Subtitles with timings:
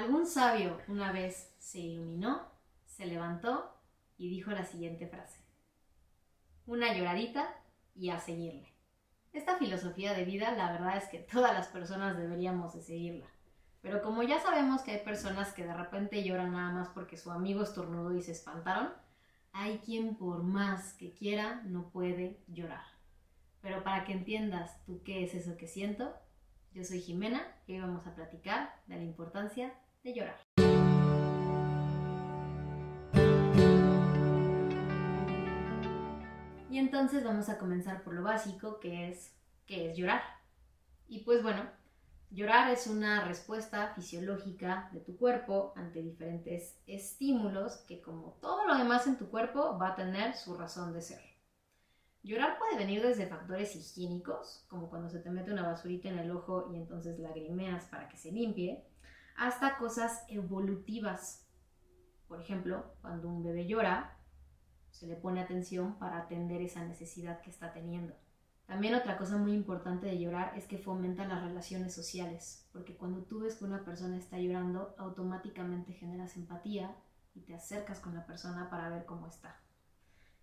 [0.00, 2.48] Algún sabio una vez se iluminó,
[2.86, 3.76] se levantó
[4.16, 5.44] y dijo la siguiente frase.
[6.64, 7.54] Una lloradita
[7.94, 8.72] y a seguirle.
[9.34, 13.26] Esta filosofía de vida la verdad es que todas las personas deberíamos de seguirla.
[13.82, 17.30] Pero como ya sabemos que hay personas que de repente lloran nada más porque su
[17.30, 18.94] amigo estornudó y se espantaron,
[19.52, 22.86] hay quien por más que quiera no puede llorar.
[23.60, 26.16] Pero para que entiendas tú qué es eso que siento,
[26.72, 30.40] yo soy Jimena y hoy vamos a platicar de la importancia de llorar.
[36.70, 39.34] Y entonces vamos a comenzar por lo básico, que es
[39.66, 40.22] qué es llorar.
[41.08, 41.68] Y pues bueno,
[42.30, 48.78] llorar es una respuesta fisiológica de tu cuerpo ante diferentes estímulos que como todo lo
[48.78, 51.20] demás en tu cuerpo va a tener su razón de ser.
[52.22, 56.30] Llorar puede venir desde factores higiénicos, como cuando se te mete una basurita en el
[56.30, 58.84] ojo y entonces lagrimeas para que se limpie,
[59.40, 61.48] hasta cosas evolutivas.
[62.28, 64.18] Por ejemplo, cuando un bebé llora,
[64.90, 68.14] se le pone atención para atender esa necesidad que está teniendo.
[68.66, 73.22] También otra cosa muy importante de llorar es que fomenta las relaciones sociales, porque cuando
[73.22, 76.94] tú ves que una persona está llorando, automáticamente generas empatía
[77.34, 79.58] y te acercas con la persona para ver cómo está.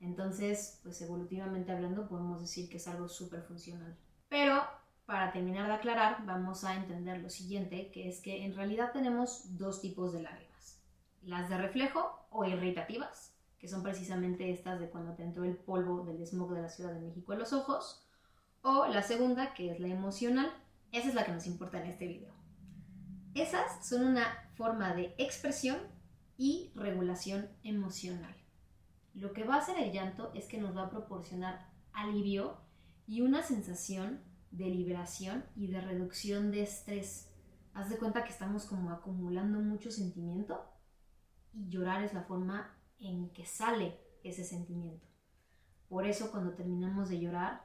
[0.00, 3.96] Entonces, pues evolutivamente hablando, podemos decir que es algo súper funcional.
[4.28, 4.64] Pero,
[5.10, 9.58] para terminar de aclarar, vamos a entender lo siguiente, que es que en realidad tenemos
[9.58, 10.80] dos tipos de lágrimas.
[11.22, 16.04] Las de reflejo o irritativas, que son precisamente estas de cuando te entró el polvo
[16.04, 18.06] del smog de la Ciudad de México en los ojos,
[18.62, 20.48] o la segunda, que es la emocional,
[20.92, 22.32] esa es la que nos importa en este video.
[23.34, 25.78] Esas son una forma de expresión
[26.36, 28.36] y regulación emocional.
[29.14, 32.58] Lo que va a hacer el llanto es que nos va a proporcionar alivio
[33.08, 37.32] y una sensación de liberación y de reducción de estrés.
[37.72, 40.64] Haz de cuenta que estamos como acumulando mucho sentimiento
[41.52, 45.06] y llorar es la forma en que sale ese sentimiento.
[45.88, 47.64] Por eso cuando terminamos de llorar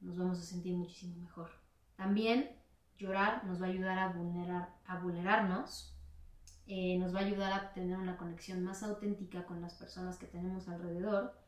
[0.00, 1.50] nos vamos a sentir muchísimo mejor.
[1.96, 2.50] También
[2.96, 5.94] llorar nos va a ayudar a, vulnerar, a vulnerarnos
[6.66, 10.26] eh, nos va a ayudar a tener una conexión más auténtica con las personas que
[10.26, 11.38] tenemos alrededor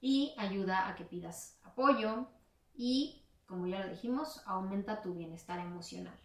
[0.00, 2.28] y ayuda a que pidas apoyo
[2.74, 6.16] y, como ya lo dijimos, aumenta tu bienestar emocional.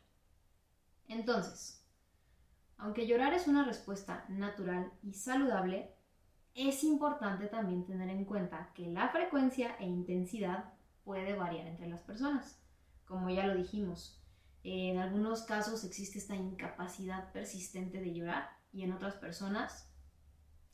[1.07, 1.83] Entonces,
[2.77, 5.91] aunque llorar es una respuesta natural y saludable,
[6.53, 12.03] es importante también tener en cuenta que la frecuencia e intensidad puede variar entre las
[12.03, 12.61] personas.
[13.05, 14.21] Como ya lo dijimos,
[14.61, 19.91] en algunos casos existe esta incapacidad persistente de llorar y en otras personas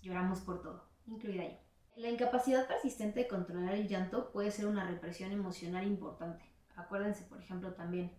[0.02, 1.71] lloramos por todo, incluida yo.
[1.96, 6.44] La incapacidad persistente de controlar el llanto puede ser una represión emocional importante.
[6.76, 8.12] Acuérdense, por ejemplo, también,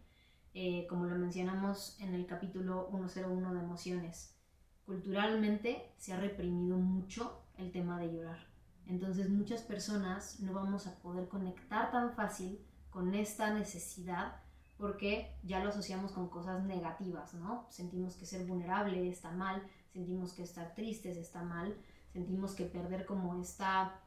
[0.53, 4.37] eh, como lo mencionamos en el capítulo 101 de emociones,
[4.85, 8.47] culturalmente se ha reprimido mucho el tema de llorar.
[8.87, 12.61] Entonces muchas personas no vamos a poder conectar tan fácil
[12.91, 14.37] con esta necesidad
[14.77, 17.67] porque ya lo asociamos con cosas negativas, ¿no?
[17.71, 19.63] Sentimos que ser vulnerable está mal,
[19.93, 21.77] sentimos que estar tristes está mal,
[22.13, 24.01] sentimos que perder como esta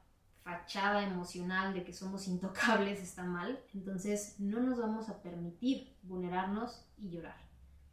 [0.43, 6.85] fachada emocional de que somos intocables está mal, entonces no nos vamos a permitir vulnerarnos
[6.97, 7.38] y llorar.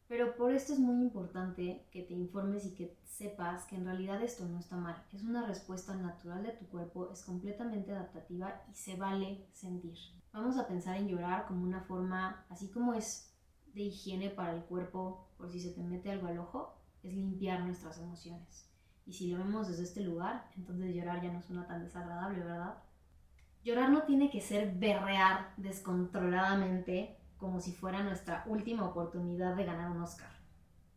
[0.07, 4.21] Pero por esto es muy importante que te informes y que sepas que en realidad
[4.21, 5.03] esto no está mal.
[5.11, 9.97] Es una respuesta natural de tu cuerpo, es completamente adaptativa y se vale sentir.
[10.31, 13.33] Vamos a pensar en llorar como una forma, así como es
[13.73, 17.61] de higiene para el cuerpo por si se te mete algo al ojo, es limpiar
[17.61, 18.69] nuestras emociones.
[19.05, 22.75] Y si lo vemos desde este lugar, entonces llorar ya no suena tan desagradable, ¿verdad?
[23.63, 29.91] Llorar no tiene que ser berrear descontroladamente como si fuera nuestra última oportunidad de ganar
[29.91, 30.31] un Oscar.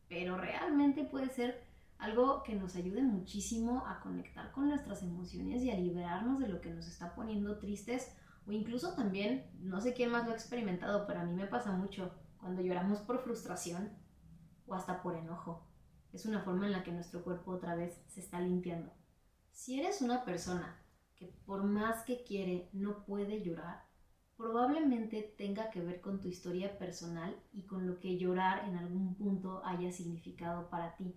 [0.09, 1.65] Pero realmente puede ser
[1.99, 6.61] algo que nos ayude muchísimo a conectar con nuestras emociones y a liberarnos de lo
[6.61, 8.15] que nos está poniendo tristes
[8.47, 11.73] o incluso también, no sé quién más lo ha experimentado, pero a mí me pasa
[11.73, 13.91] mucho cuando lloramos por frustración
[14.67, 15.67] o hasta por enojo.
[16.17, 18.91] Es una forma en la que nuestro cuerpo otra vez se está limpiando.
[19.53, 20.83] Si eres una persona
[21.15, 23.85] que por más que quiere no puede llorar,
[24.35, 29.15] probablemente tenga que ver con tu historia personal y con lo que llorar en algún
[29.15, 31.15] punto haya significado para ti.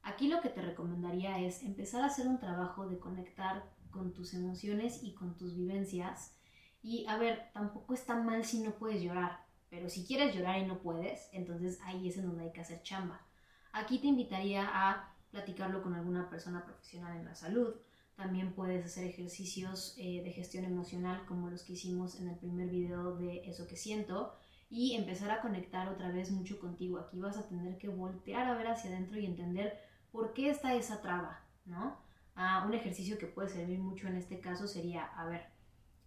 [0.00, 4.32] Aquí lo que te recomendaría es empezar a hacer un trabajo de conectar con tus
[4.34, 6.38] emociones y con tus vivencias
[6.82, 10.66] y a ver, tampoco está mal si no puedes llorar, pero si quieres llorar y
[10.66, 13.26] no puedes, entonces ahí es en donde hay que hacer chamba.
[13.72, 17.74] Aquí te invitaría a platicarlo con alguna persona profesional en la salud.
[18.16, 22.68] También puedes hacer ejercicios eh, de gestión emocional como los que hicimos en el primer
[22.68, 24.34] video de Eso que siento.
[24.72, 26.98] y empezar a conectar otra vez mucho contigo.
[26.98, 29.80] Aquí vas a tener que voltear a ver hacia adentro y entender
[30.12, 31.98] por qué está esa traba, ¿no?
[32.36, 35.42] Ah, un ejercicio que puede servir mucho en este caso sería, a ver,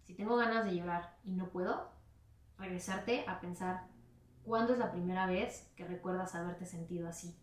[0.04, 1.90] si tengo ganas de llorar y no puedo,
[2.58, 3.86] regresarte a pensar
[4.44, 7.36] cuándo es la primera vez que recuerdas haberte sentido así.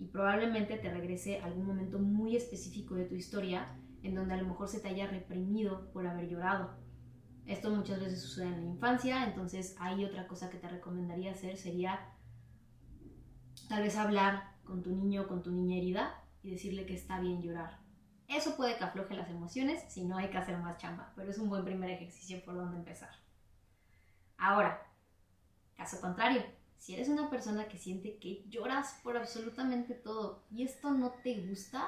[0.00, 4.48] Y probablemente te regrese algún momento muy específico de tu historia en donde a lo
[4.48, 6.76] mejor se te haya reprimido por haber llorado.
[7.46, 11.56] Esto muchas veces sucede en la infancia, entonces hay otra cosa que te recomendaría hacer
[11.56, 12.00] sería
[13.68, 17.20] tal vez hablar con tu niño o con tu niña herida y decirle que está
[17.20, 17.78] bien llorar.
[18.26, 21.38] Eso puede que afloje las emociones, si no hay que hacer más chamba, pero es
[21.38, 23.10] un buen primer ejercicio por donde empezar.
[24.38, 24.80] Ahora,
[25.76, 26.42] caso contrario,
[26.80, 31.46] si eres una persona que siente que lloras por absolutamente todo y esto no te
[31.46, 31.86] gusta,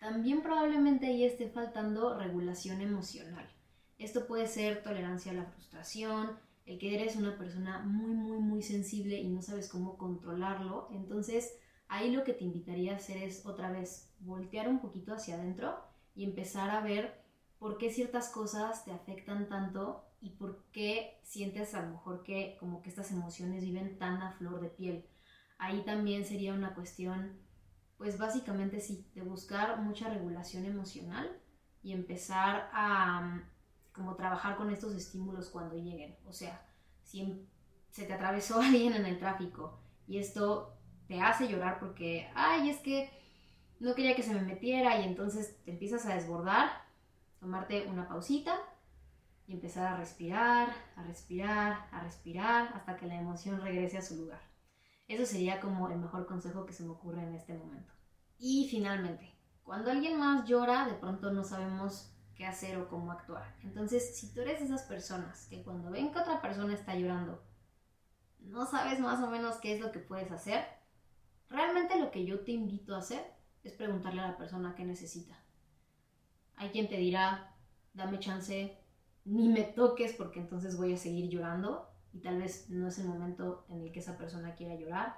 [0.00, 3.48] también probablemente ahí esté faltando regulación emocional.
[3.96, 6.36] Esto puede ser tolerancia a la frustración,
[6.66, 10.88] el que eres una persona muy, muy, muy sensible y no sabes cómo controlarlo.
[10.90, 11.56] Entonces,
[11.86, 15.78] ahí lo que te invitaría a hacer es otra vez voltear un poquito hacia adentro
[16.16, 17.22] y empezar a ver
[17.60, 22.56] por qué ciertas cosas te afectan tanto y por qué sientes a lo mejor que
[22.58, 25.06] como que estas emociones viven tan a flor de piel.
[25.58, 27.38] Ahí también sería una cuestión,
[27.98, 31.30] pues básicamente sí, de buscar mucha regulación emocional
[31.82, 33.42] y empezar a mm,
[33.92, 36.16] como trabajar con estos estímulos cuando lleguen.
[36.26, 36.66] O sea,
[37.02, 37.46] si
[37.90, 40.76] se te atravesó alguien en el tráfico y esto
[41.06, 43.10] te hace llorar porque, ay, es que
[43.78, 46.70] no quería que se me metiera y entonces te empiezas a desbordar,
[47.40, 48.58] tomarte una pausita
[49.46, 54.16] y empezar a respirar, a respirar, a respirar hasta que la emoción regrese a su
[54.16, 54.40] lugar.
[55.06, 57.92] Eso sería como el mejor consejo que se me ocurre en este momento.
[58.38, 63.54] Y finalmente, cuando alguien más llora, de pronto no sabemos qué hacer o cómo actuar.
[63.62, 67.42] Entonces, si tú eres de esas personas que cuando ven que otra persona está llorando,
[68.40, 70.64] no sabes más o menos qué es lo que puedes hacer,
[71.48, 73.24] realmente lo que yo te invito a hacer
[73.62, 75.38] es preguntarle a la persona qué necesita.
[76.56, 77.56] Hay quien te dirá,
[77.94, 78.78] dame chance,
[79.24, 83.06] ni me toques porque entonces voy a seguir llorando y tal vez no es el
[83.06, 85.16] momento en el que esa persona quiera llorar.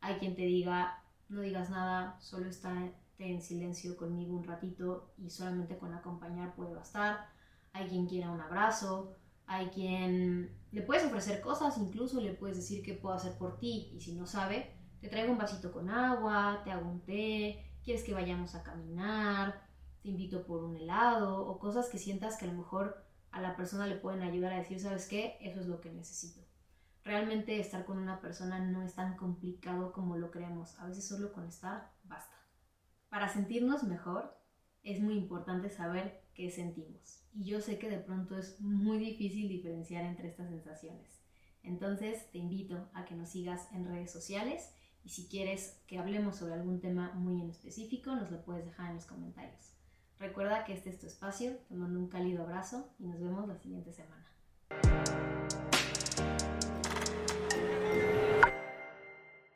[0.00, 2.72] Hay quien te diga, no digas nada, solo está
[3.18, 7.28] en silencio conmigo un ratito y solamente con acompañar puede bastar.
[7.72, 9.16] Hay quien quiera un abrazo,
[9.46, 13.90] hay quien le puedes ofrecer cosas, incluso le puedes decir qué puedo hacer por ti
[13.94, 18.04] y si no sabe, te traigo un vasito con agua, te hago un té, quieres
[18.04, 19.66] que vayamos a caminar,
[20.02, 23.56] te invito por un helado o cosas que sientas que a lo mejor a la
[23.56, 25.36] persona le pueden ayudar a decir, ¿sabes qué?
[25.40, 26.40] Eso es lo que necesito.
[27.04, 30.78] Realmente estar con una persona no es tan complicado como lo creemos.
[30.78, 32.36] A veces solo con estar basta.
[33.08, 34.36] Para sentirnos mejor
[34.82, 37.24] es muy importante saber qué sentimos.
[37.32, 41.22] Y yo sé que de pronto es muy difícil diferenciar entre estas sensaciones.
[41.62, 46.36] Entonces te invito a que nos sigas en redes sociales y si quieres que hablemos
[46.36, 49.77] sobre algún tema muy en específico, nos lo puedes dejar en los comentarios.
[50.18, 53.56] Recuerda que este es tu espacio, te mando un cálido abrazo y nos vemos la
[53.56, 54.24] siguiente semana.